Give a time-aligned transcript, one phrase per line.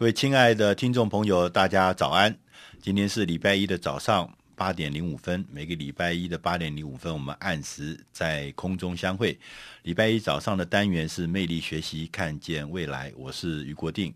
[0.00, 2.34] 各位亲爱的听众朋友，大家早安！
[2.80, 4.26] 今天是礼拜一的早上
[4.56, 9.38] 八点零五分，每个礼拜一的八点零五分，我们按时在空中相会。
[9.82, 13.12] 礼拜一早上的单元是魅力学习，看见未来。
[13.14, 14.10] 我是于国定。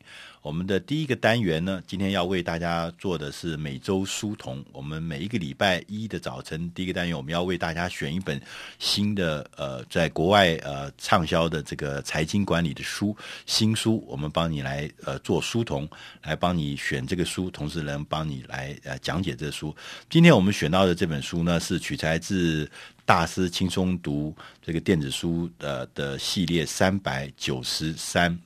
[0.45, 4.63] 我们的第一个单元呢，今天要为大家做的是每周书童。
[4.73, 8.39] 我们每一个礼拜一的早晨，第一个单元我们要为大家选一本
[8.79, 15.89] 新的呃，在国外呃畅销的这个财经管理的书，新书，我们帮你来呃做书童，
[16.25, 19.75] 来帮你选这个书，同时能帮你来呃讲解这书。
[20.11, 22.71] 今天我们选到的这本书呢，是取材自
[23.07, 28.39] 大师轻松读这个电子书呃的系列三百九十三。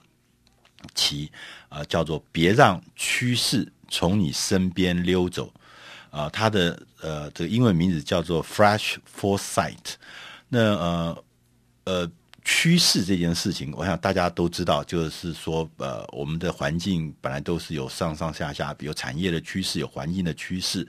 [0.95, 1.31] 其
[1.69, 5.53] 啊、叫做别让趋势从你身边溜走
[6.11, 9.95] 啊、它的呃这个英文名字叫做 Flash Foresight。
[10.49, 11.25] 那呃
[11.85, 12.11] 呃
[12.45, 20.87] 趋势这件事情，我想大家都知道，就是说呃我们的环境本来都是有上上下下，比如产业的趋势，有环境的趋势，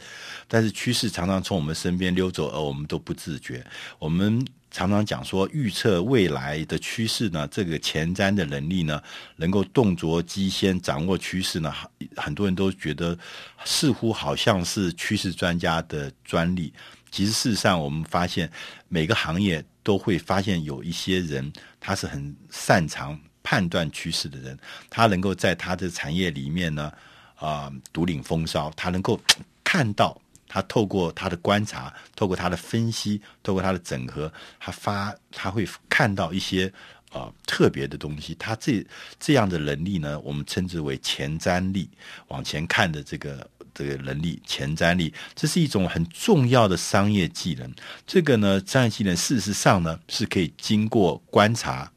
[0.48, 3.66] 但是趋势常常从我们身边溜走，而我们都不自觉，
[3.98, 4.46] 我们。
[4.72, 9.02] 常常讲说预测未来的趋势呢，这个前瞻的能力呢，
[9.38, 11.74] 能够洞烛机先掌握趋势呢，
[12.16, 13.18] 很多人都觉得
[13.66, 16.72] 似乎好像是趋势专家的专利。
[17.12, 18.50] 其实事实上，我们发现
[18.88, 24.58] 每个行业都会发现有一些人，他是很擅长判断趋势的人，
[24.90, 26.92] 他能够在他的产业里面呢，
[27.36, 29.20] 啊、独领风骚，他能够
[29.64, 30.22] 看到。
[30.50, 36.68] 他透过他的观察，透过他的分析，透过他的整合，他发他会看到一些
[37.12, 38.36] 啊、呃、特别的东西。
[38.36, 38.86] 他这
[39.20, 41.88] 这样的能力呢，我们称之为前瞻力，
[42.28, 47.72] 往前看的这个这个能力，前瞻力，这是一种很重要的商业技能。
[48.08, 51.90] 这个呢，商业技能事实上呢，是可以经过观察、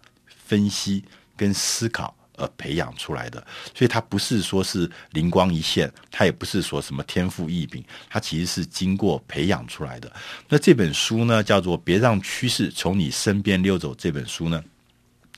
[0.44, 1.02] 分析
[1.36, 2.14] 跟思考。
[2.36, 10.10] 呃，培养出来的，所以它不是说是灵光一现，它也不是说什么天赋异禀，它其实是经过培养出来的。
[10.48, 13.92] 那这本书呢，叫做《别让趋势从你身边溜走》。
[13.98, 14.64] 这本书呢，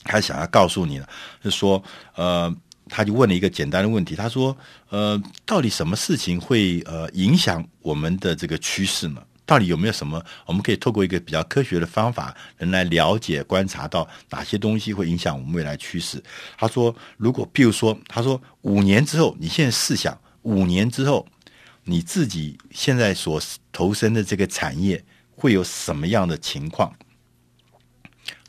[0.03, 1.05] 他想要告诉你呢，
[1.43, 1.83] 是说，
[2.15, 2.55] 呃，
[2.87, 4.55] 他就问了一个简单的问题，他说，
[4.89, 9.21] 呃，到底什么事情会呃影响我们的这个趋势呢？
[9.45, 16.23] 到底有没有什么我们可以透过一个比较科学的方法，能来了解、观察到哪些东西会影响我们未来趋势？
[16.57, 21.27] 他说，如果譬如说，他说五年之后，你现在试想，五年之后
[21.83, 23.41] 你自己现在所
[23.71, 25.03] 投身的这个产业
[25.35, 26.93] 会有什么样的情况？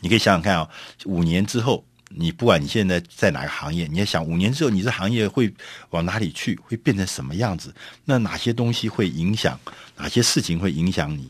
[0.00, 0.70] 你可以想想看啊、哦，
[1.04, 1.84] 五年之后。
[2.08, 5.52] 你不管你现在在哪个行业，你要想五年之后你这行业会
[5.90, 7.74] 往哪里去，会变成什么样子？
[8.04, 9.58] 那哪些东西会影响？
[9.96, 11.28] 哪些事情会影响你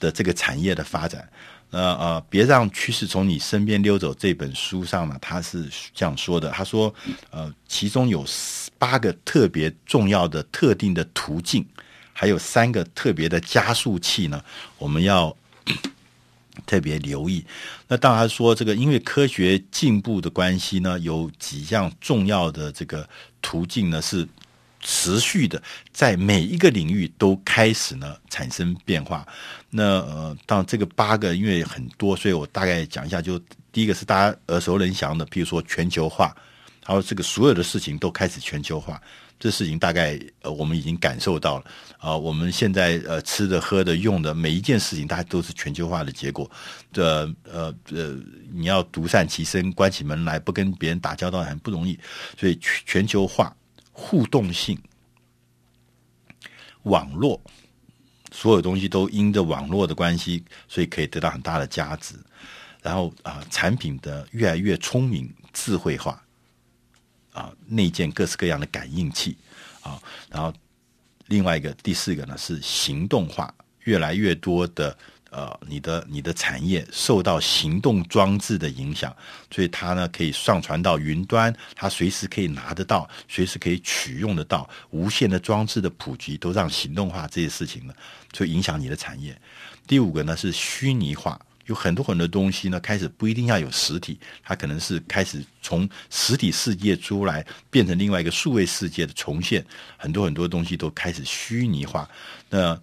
[0.00, 1.28] 的这个产业的发展？
[1.70, 4.14] 呃呃，别让趋势从你身边溜走。
[4.14, 6.94] 这本书上呢，他是这样说的：他说，
[7.30, 8.24] 呃，其中有
[8.78, 11.66] 八个特别重要的特定的途径，
[12.12, 14.42] 还有三个特别的加速器呢，
[14.78, 15.36] 我们要。
[16.66, 17.44] 特别留意，
[17.88, 23.08] 那当然说这个，因为科学进步的关系呢，有几项重要的这个
[23.42, 24.26] 途径呢是
[24.80, 29.26] 持续的，在每一个领域都开始呢产生变化。
[29.70, 33.20] 那呃，当这个八个因为很多，所以我大概讲一下。
[33.20, 33.40] 就
[33.72, 36.32] 第一个是大家耳熟能详的，譬如说全球化，
[36.86, 39.02] 然后这个所有的事情都开始全球化。
[39.38, 41.64] 这事情大概呃，我们已经感受到了
[41.98, 46.50] 啊、我们现在呃吃的、喝的、用的每一件事情，大家都是全球化的结果。
[46.92, 47.02] 这
[47.44, 48.18] 呃呃，
[48.52, 51.98] 你要独善其身，关起门来不跟别人打交道很不容易。
[52.38, 53.54] 所以全全球化、
[53.92, 54.78] 互动性、
[56.82, 57.40] 网络，
[58.32, 62.14] 所有东西都因着网络的关系，所以可以得到很大的价值。
[62.82, 66.23] 然后啊、产品的越来越聪明、智慧化。
[67.34, 69.36] 啊，内建各式各样的感应器，
[69.82, 70.00] 啊，
[70.30, 70.54] 然后
[71.26, 74.96] 另外一个第四个呢是行动化，越来越多的
[75.30, 79.14] 呃，你的你的产业受到行动装置的影响，
[79.50, 87.92] 所以它呢可以上传到云端，它随时可以拿得到，随时可以取用得到，无线的装置的普及都让行动化这些事情呢，
[88.30, 89.36] 就影响你的产业。
[89.88, 91.40] 第五个呢是虚拟化。
[91.66, 99.64] 有很多很多东西呢，开始不一定要有实体，它可能是开始从实体世界出来，变成另外一个数位世界的重现。
[99.96, 102.08] 很多很多东西都开始虚拟化。
[102.50, 102.78] 那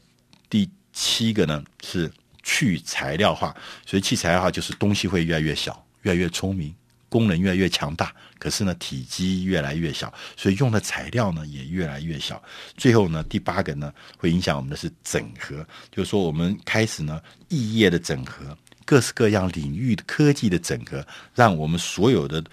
[0.50, 2.12] 第七个呢是
[2.44, 3.56] 去材料化，
[3.86, 6.74] 所以去材料化就是东西会越来越小，越来越聪明，
[7.08, 12.42] 功能越来越强大，可是呢体积越来越小，所以用的材料呢也越来越小。
[12.76, 18.58] 最后呢第八个呢会影响我们的是整合，就是说我们开始呢异业的整合。
[18.92, 22.44] 各式各样领域科技的整合，让我们所有的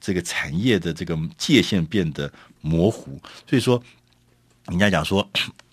[0.00, 3.20] 这个产业的这个界限变得模糊。
[3.50, 3.82] 所以说，
[4.68, 5.28] 人家讲说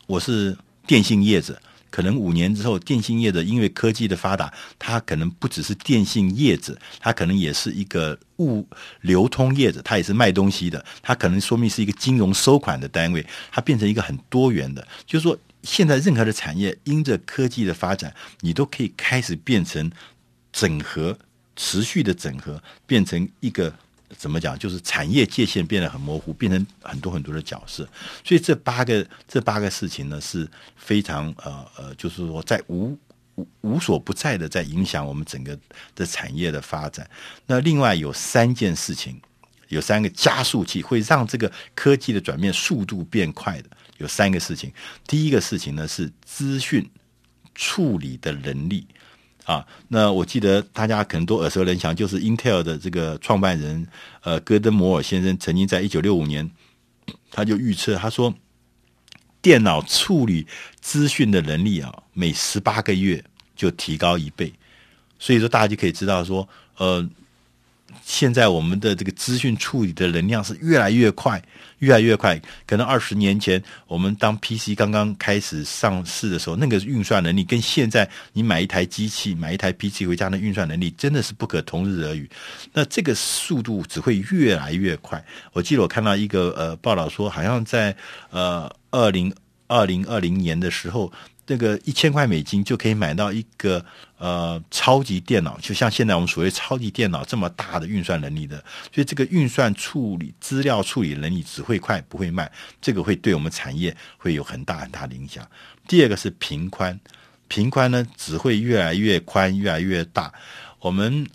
[0.07, 0.57] 我是
[0.87, 1.61] 电信业者。
[1.91, 8.67] 可能五年之后，电信业者因为科技的发达，它可能不只是电信业者，它可能也是一个物
[9.01, 14.85] 流通业者，它也是卖东西的，它可能说明是一个金融收款的单位，它变成一个很多元的。
[15.05, 18.11] 就是说，现在任何的产业因着科技的发展，
[18.41, 19.89] 你都可以开始变成
[20.55, 21.17] 整合，
[21.55, 23.73] 持续的整合，变成一个。
[24.17, 24.57] 怎么讲？
[24.57, 27.85] 就是产业界限变得很模糊，变成很多很多的角色。
[28.23, 30.47] 所以这八个这八个事情呢，是
[30.77, 32.95] 非常呃呃，就是说在无
[33.33, 35.57] 无无所不在的在影响我们整个
[35.95, 37.09] 的产业的发展。
[37.47, 39.19] 那另外有三件事情，
[39.69, 43.69] 有三个加速器会让这个科技的转变速度变快的。
[43.97, 44.71] 有三个事情，
[45.07, 46.87] 第一个事情呢是资讯
[47.55, 48.87] 处理的能力。
[49.45, 53.87] 啊，那我记得大家可能都耳熟能详，就是 Intel 的这个创办人
[54.21, 56.49] 呃，戈登摩尔先生曾经在一九六五年，
[57.31, 58.33] 他就预测他说，
[59.41, 60.45] 电脑处理
[60.81, 63.23] 资讯的能力啊，每十八个月
[63.55, 64.51] 就提高一倍，
[65.19, 66.47] 所以说大家就可以知道说，
[66.77, 67.07] 呃。
[68.03, 71.41] 现在我们的这个资讯处理的能量是越来越快，
[71.79, 72.39] 越来越快。
[72.65, 82.29] 可能二十年前我们当 PC 刚刚开始上市的时候，那个运算能力跟现在你买一台机器、买一台 PC 回家的运算能力真的是不可同日而语。
[82.73, 85.23] 那这个速度只会越来越快。
[85.53, 87.95] 我记得我看到一个呃报道说，好像在
[88.29, 89.33] 呃二零
[89.67, 91.11] 二零二零年的时候。
[91.45, 93.85] 这个一千块美金就可以买到一个
[94.17, 98.57] 呃超级电脑，就像现在我们所谓超级电脑这么大的运算能力的，
[98.93, 102.51] 所以这个运算处理资料处理能力只会快不会慢，
[102.81, 105.47] 这个会对我们产业会有很大很大的影响。
[105.87, 106.99] 第二个是频宽，
[107.47, 110.33] 频宽呢只会越来越宽越来越大，
[110.79, 111.27] 我们。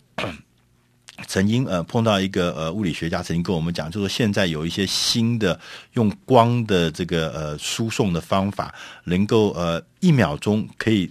[1.27, 5.59] 曾经呃碰到一个呃物理学家曾经跟我们讲，就是说现在有一些新的
[5.93, 8.75] 用光的这个呃输送的方法，
[9.05, 11.11] 能够呃一秒钟可以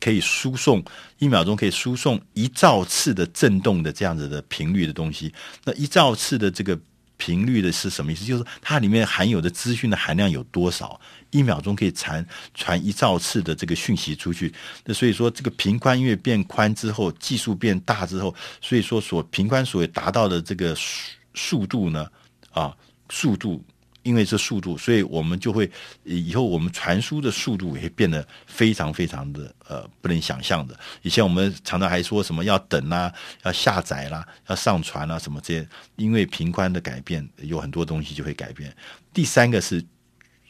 [0.00, 0.82] 可以输送
[1.18, 5.32] 一秒钟可以输送一兆次的震动的这样子的频率的东西，
[5.64, 6.78] 那一兆次的这个。
[7.18, 8.24] 频率的是什么意思？
[8.24, 10.98] 就是它里面含有的资讯的含量有多少？
[11.30, 14.50] 一秒钟可以传传一兆次的这个讯息出去。
[14.86, 22.08] 那所以说，这个频宽因为变宽之后，技术变大之后，所以说所频宽所达到的这个速速度呢，
[22.52, 22.74] 啊，
[23.10, 23.62] 速度。
[24.02, 25.70] 因为这速度，所以我们就会
[26.04, 30.78] 以后我们传输的速度也会变得非常非常的呃不能想象的。
[31.02, 33.14] 以前我们常常还说什么要等啦、啊，
[33.44, 38.74] 要下载啦、要上传啦、啊，什么这些，因为频宽的改变，有很多东西就会改变。
[39.12, 39.84] 第三个是。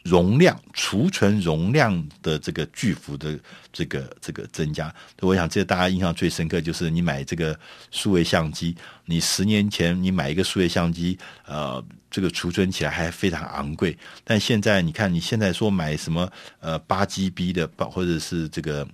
[0.09, 3.39] 容量储存容量的这个巨幅的
[3.71, 7.57] 这个这个增加，我想这大家印象最深刻就是你买这个
[7.91, 8.75] 数位相机，
[9.05, 11.15] 你十年前你买一个数位相机，
[11.45, 16.27] 呃，这个储存起来还非常昂贵，但现在你看你现在说买什么
[16.59, 18.87] 呃八 GB 的，或者是这个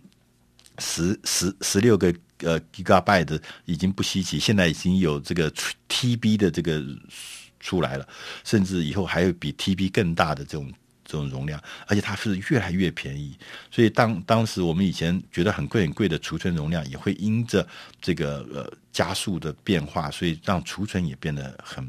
[0.80, 5.50] 十十十六个呃 Gigabyte 的已经不稀奇，现在已经有这个
[5.88, 6.84] TB 的这个
[7.62, 8.06] 出来了，
[8.44, 10.70] 甚至以后还有比 TB 更大的这种。
[11.06, 13.38] 这种容量，而且它是越来越便宜，
[13.70, 17.66] 所以当当时我们以前觉得很贵很贵的储存容量，也会因着
[18.02, 21.88] 这个呃加速的变化，所以让储存也变得很。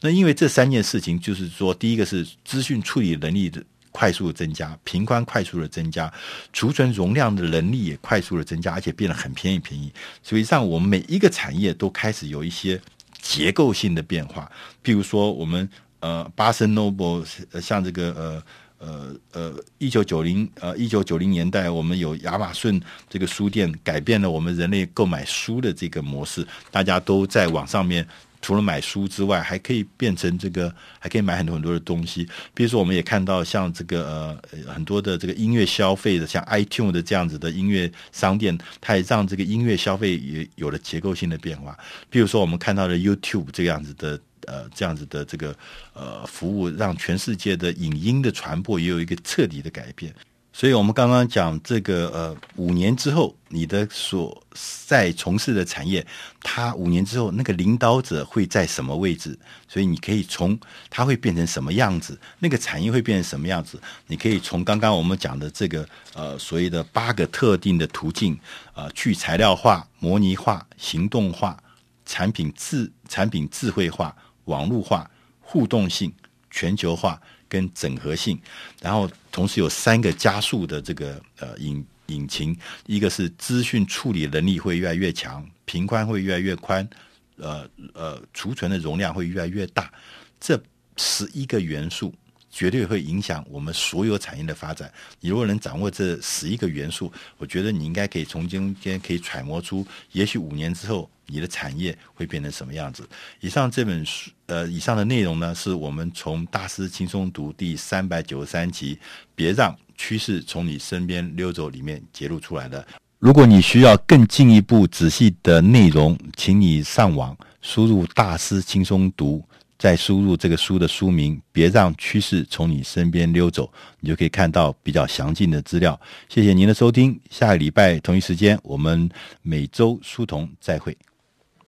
[0.00, 6.10] 那因为这三件事情，就是说，第一个是资讯处理能力的快速的增加，频宽快速的增加，
[6.52, 9.92] 储存容量的能力也快速的增加，而且变得很便宜便宜，
[10.22, 12.80] 所以让我们每一个产业都开始有一些
[13.20, 14.48] 结构性的变化，
[14.84, 15.68] 譬如说我们。
[16.00, 17.24] 呃，巴森诺布
[17.60, 18.42] 像这个呃
[18.78, 26.46] 呃呃，一九九零呃一九九零年代，我们有亚马逊这个书店，改变了我们人类购买书的这个模式。
[26.70, 28.06] 大家都在网上面，
[28.40, 32.28] 除了买书之外，还可以变成这个，还可以买很多很多的东西。
[32.54, 41.76] 比如说，我们也看到像这个呃很多的这个音乐消费的，像 iTunes 的这样子的音乐商店，它也让这个音乐消费也有了结构性的变化。
[42.08, 44.20] 比如说，我们看到的 YouTube 这样子的。
[44.48, 45.54] 呃，这样子的这个
[45.92, 50.14] 呃服务，让全世界的影音的传播也有一个彻底的改变。
[50.50, 54.42] 所以，我们刚刚讲这个呃，五年之后，你的所
[54.86, 56.04] 在从事的产业，
[56.42, 59.38] 它五年之后那个领导者会在什么位置？
[59.68, 60.58] 所以，你可以从
[60.90, 63.80] 它会变成什么样子，那个产业会变成什么样子？
[64.08, 68.34] 你可以从刚刚我们讲的这个呃所谓的八个特定的途径
[68.72, 71.56] 啊，呃，去材料化、模拟化、行动化、
[72.04, 74.16] 产品智产品智慧化。
[74.48, 75.08] 网络化、
[75.40, 76.12] 互动性、
[76.50, 78.38] 全球化跟整合性，
[78.80, 86.88] 然后同时有三个加速的这个呃引引擎，一个是资讯处理能力会越来越强，频宽会越来越宽，
[87.36, 89.92] 呃呃储存的容量会越来越大。
[90.40, 90.60] 这
[90.96, 92.12] 十一个元素。
[92.50, 94.90] 绝对会影响我们所有产业的发展。
[95.20, 103.06] 你如果能掌握这十一个元素，我觉得你应该可以从中间可以揣摩出，也许五年之后你的产业会变成什么样子。
[103.40, 108.98] 以上这本书，呃，以上的内容呢，是我们从《大师轻松读》第三百九十三集
[109.34, 112.86] “别让趋势从你身边溜走”里面揭露出来的。
[113.18, 119.44] 如果你需要更进一步仔细的内容，请你上网输入“大师轻松读”。
[119.78, 125.98] 再输入这个书的书名，别让趋势从你身边溜走，你就可以看到比较详尽的资料。
[126.28, 129.08] 谢谢您的收听，下个礼拜同一时间，我们
[129.40, 130.96] 每周书童再会。